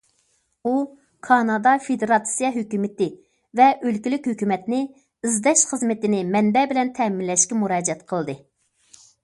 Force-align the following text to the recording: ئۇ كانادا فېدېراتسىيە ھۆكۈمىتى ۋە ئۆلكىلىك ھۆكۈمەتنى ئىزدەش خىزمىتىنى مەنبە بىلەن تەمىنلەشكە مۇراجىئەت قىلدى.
ئۇ 0.67 0.71
كانادا 1.27 1.73
فېدېراتسىيە 1.87 2.49
ھۆكۈمىتى 2.55 3.09
ۋە 3.61 3.67
ئۆلكىلىك 3.89 4.31
ھۆكۈمەتنى 4.31 4.81
ئىزدەش 5.29 5.65
خىزمىتىنى 5.73 6.25
مەنبە 6.37 6.67
بىلەن 6.75 6.93
تەمىنلەشكە 7.01 7.61
مۇراجىئەت 7.65 8.05
قىلدى. 8.15 8.39